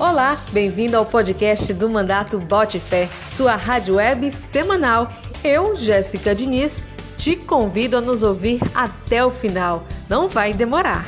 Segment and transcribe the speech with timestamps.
[0.00, 5.10] Olá, bem-vindo ao podcast do Mandato Bote Fé, sua rádio web semanal.
[5.42, 6.84] Eu, Jéssica Diniz,
[7.16, 9.82] te convido a nos ouvir até o final.
[10.08, 11.04] Não vai demorar.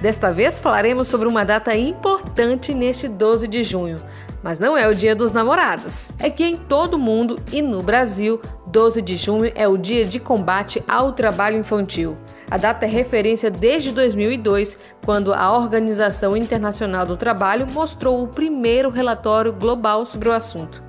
[0.00, 3.96] Desta vez falaremos sobre uma data importante neste 12 de junho,
[4.44, 6.10] mas não é o Dia dos Namorados.
[6.18, 10.04] É que em todo o mundo e no Brasil, 12 de junho é o dia
[10.04, 12.18] de combate ao trabalho infantil.
[12.50, 18.90] A data é referência desde 2002, quando a Organização Internacional do Trabalho mostrou o primeiro
[18.90, 20.82] relatório global sobre o assunto.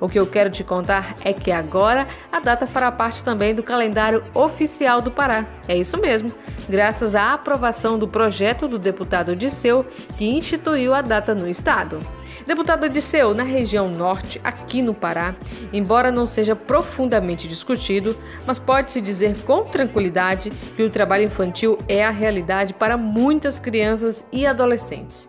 [0.00, 3.62] O que eu quero te contar é que agora a data fará parte também do
[3.62, 5.46] calendário oficial do Pará.
[5.68, 6.32] É isso mesmo,
[6.68, 9.86] graças à aprovação do projeto do deputado Odisseu,
[10.16, 12.00] que instituiu a data no estado.
[12.46, 15.34] Deputado Odisseu, na região norte, aqui no Pará,
[15.72, 22.04] embora não seja profundamente discutido, mas pode-se dizer com tranquilidade que o trabalho infantil é
[22.04, 25.28] a realidade para muitas crianças e adolescentes.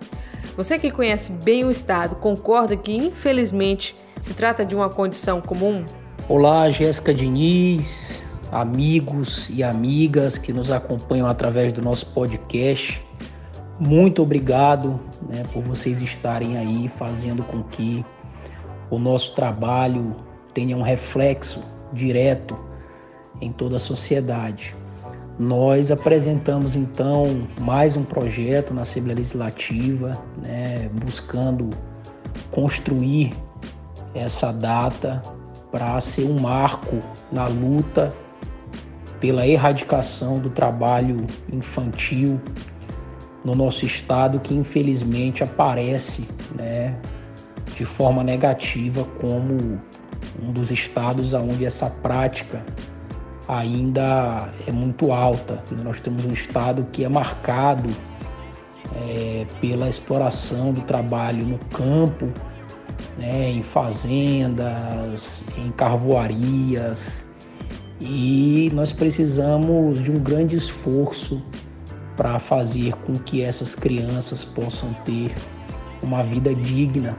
[0.57, 5.85] Você que conhece bem o estado concorda que, infelizmente, se trata de uma condição comum?
[6.27, 13.03] Olá, Jéssica Diniz, amigos e amigas que nos acompanham através do nosso podcast.
[13.79, 18.05] Muito obrigado né, por vocês estarem aí fazendo com que
[18.89, 20.15] o nosso trabalho
[20.53, 22.57] tenha um reflexo direto
[23.41, 24.75] em toda a sociedade.
[25.39, 30.11] Nós apresentamos então mais um projeto na Assembleia Legislativa,
[30.45, 31.71] né, buscando
[32.51, 33.33] construir
[34.13, 35.19] essa data
[35.71, 37.01] para ser um marco
[37.31, 38.13] na luta
[39.19, 42.39] pela erradicação do trabalho infantil
[43.43, 46.95] no nosso estado, que infelizmente aparece né,
[47.75, 49.81] de forma negativa como
[50.41, 52.63] um dos estados onde essa prática
[53.47, 55.63] ainda é muito alta.
[55.83, 57.89] Nós temos um estado que é marcado
[58.95, 62.29] é, pela exploração do trabalho no campo
[63.17, 67.25] né, em fazendas, em carvoarias,
[67.99, 71.41] e nós precisamos de um grande esforço
[72.15, 75.33] para fazer com que essas crianças possam ter
[76.01, 77.17] uma vida digna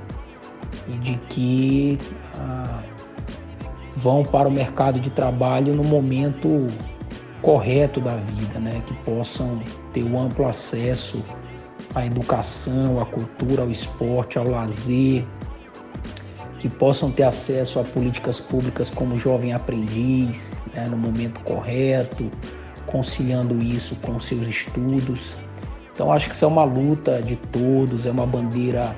[0.89, 1.99] e de que
[2.39, 2.83] ah,
[3.97, 6.67] vão para o mercado de trabalho no momento
[7.43, 8.83] correto da vida, né?
[8.87, 9.63] que possam
[9.93, 11.23] ter o um amplo acesso
[11.95, 15.25] à educação, à cultura, ao esporte, ao lazer,
[16.59, 22.31] que possam ter acesso a políticas públicas como jovem aprendiz, né, no momento correto,
[22.87, 25.39] conciliando isso com seus estudos.
[25.93, 28.95] Então acho que isso é uma luta de todos, é uma bandeira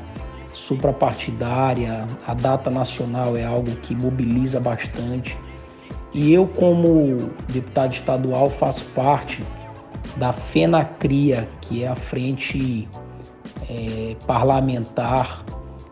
[0.55, 5.39] suprapartidária, a data nacional é algo que mobiliza bastante.
[6.15, 9.45] E eu, como deputado estadual, faço parte
[10.17, 12.89] da FENACRIA, que é a frente
[13.69, 15.45] é, parlamentar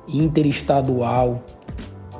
[0.09, 1.43] interestadual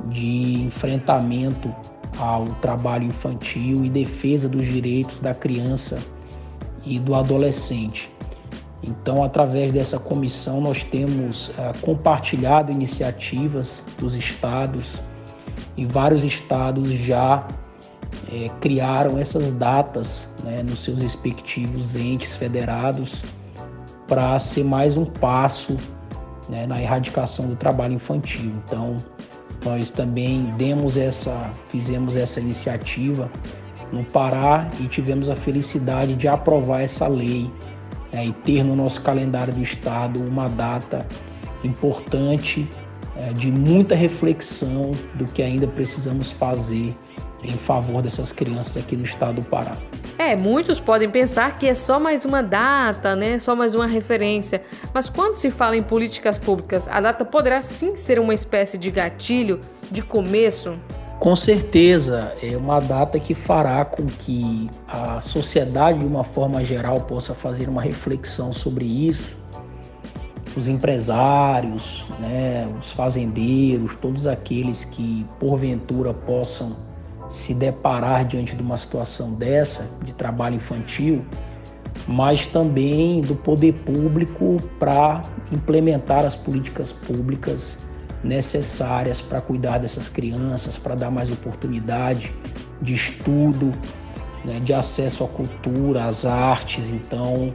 [0.07, 1.75] de enfrentamento
[2.19, 5.99] ao trabalho infantil e defesa dos direitos da criança
[6.85, 8.11] e do adolescente.
[8.83, 14.87] Então, através dessa comissão, nós temos uh, compartilhado iniciativas dos estados
[15.77, 17.47] e vários estados já
[18.31, 23.23] eh, criaram essas datas né, nos seus respectivos entes federados
[24.07, 25.77] para ser mais um passo
[26.49, 28.53] né, na erradicação do trabalho infantil.
[28.65, 28.97] Então,
[29.65, 33.31] nós também demos essa, fizemos essa iniciativa
[33.93, 37.51] no Pará e tivemos a felicidade de aprovar essa lei
[38.13, 41.07] né, e ter no nosso calendário do Estado uma data
[41.63, 42.69] importante
[43.17, 46.95] é, de muita reflexão do que ainda precisamos fazer
[47.45, 49.77] em favor dessas crianças aqui no estado do Pará.
[50.17, 53.39] É, muitos podem pensar que é só mais uma data, né?
[53.39, 54.63] Só mais uma referência.
[54.93, 58.91] Mas quando se fala em políticas públicas, a data poderá sim ser uma espécie de
[58.91, 59.61] gatilho,
[59.91, 60.79] de começo?
[61.19, 67.01] Com certeza, é uma data que fará com que a sociedade, de uma forma geral,
[67.01, 69.37] possa fazer uma reflexão sobre isso.
[70.57, 76.77] Os empresários, né, os fazendeiros, todos aqueles que porventura possam
[77.35, 81.25] se deparar diante de uma situação dessa, de trabalho infantil,
[82.07, 85.21] mas também do poder público para
[85.51, 87.85] implementar as políticas públicas
[88.23, 92.33] necessárias para cuidar dessas crianças, para dar mais oportunidade
[92.81, 93.75] de estudo,
[94.45, 96.89] né, de acesso à cultura, às artes.
[96.89, 97.53] Então,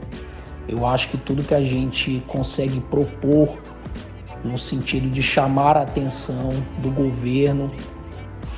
[0.68, 3.58] eu acho que tudo que a gente consegue propor
[4.44, 6.50] no sentido de chamar a atenção
[6.82, 7.70] do governo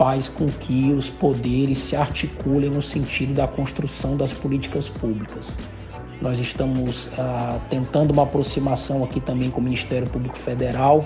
[0.02, 5.56] faz com que os poderes se articulem no sentido da construção das políticas públicas.
[6.20, 11.02] Nós estamos ah, tentando uma aproximação aqui também com o Ministério Público Federal,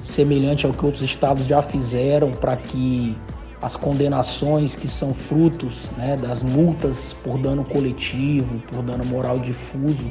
[0.00, 3.18] semelhante ao que outros estados já fizeram para que
[3.60, 10.08] as condenações que são frutos né, das multas por dano coletivo, por dano moral difuso,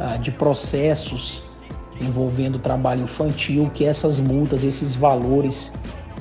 [0.00, 1.44] ah, de processos
[2.00, 5.72] envolvendo trabalho infantil, que essas multas, esses valores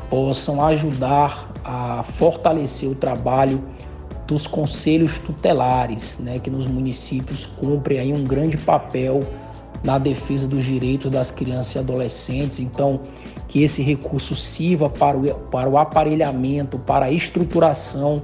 [0.10, 3.64] possam ajudar a fortalecer o trabalho
[4.28, 9.22] dos conselhos tutelares, né, que nos municípios cumprem aí um grande papel
[9.84, 12.60] na defesa dos direitos das crianças e adolescentes.
[12.60, 13.00] Então,
[13.48, 18.22] que esse recurso sirva para o, para o aparelhamento, para a estruturação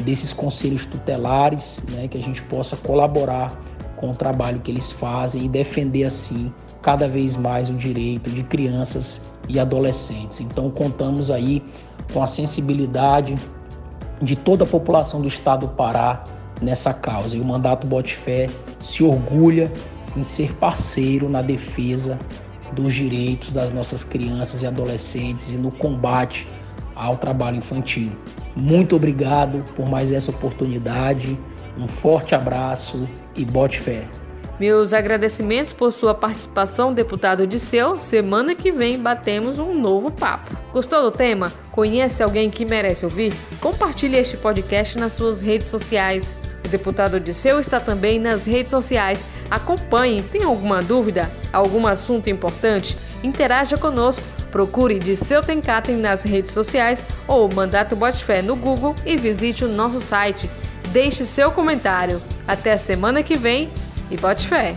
[0.00, 3.52] desses conselhos tutelares, né, que a gente possa colaborar
[3.96, 8.42] com o trabalho que eles fazem e defender assim cada vez mais o direito de
[8.42, 10.40] crianças e adolescentes.
[10.40, 11.62] Então contamos aí
[12.12, 13.34] com a sensibilidade
[14.22, 16.24] de toda a população do estado do Pará
[16.60, 17.36] nessa causa.
[17.36, 18.48] E o mandato Botifé
[18.80, 19.72] se orgulha
[20.16, 22.18] em ser parceiro na defesa
[22.72, 26.46] dos direitos das nossas crianças e adolescentes e no combate
[26.94, 28.10] ao trabalho infantil.
[28.54, 31.38] Muito obrigado por mais essa oportunidade.
[31.76, 34.08] Um forte abraço e bote fé.
[34.64, 37.98] Meus agradecimentos por sua participação, deputado Disseu.
[37.98, 40.56] Semana que vem batemos um novo papo.
[40.72, 41.52] Gostou do tema?
[41.70, 43.34] Conhece alguém que merece ouvir?
[43.60, 46.38] Compartilhe este podcast nas suas redes sociais.
[46.64, 49.22] O deputado Disseu está também nas redes sociais.
[49.50, 50.22] Acompanhe.
[50.22, 51.30] Tem alguma dúvida?
[51.52, 52.96] Algum assunto importante?
[53.22, 54.24] Interaja conosco.
[54.50, 60.00] Procure Disseu Tencatem nas redes sociais ou Mandato Fé no Google e visite o nosso
[60.00, 60.48] site.
[60.88, 62.22] Deixe seu comentário.
[62.48, 63.70] Até semana que vem
[64.10, 64.76] e bote fé!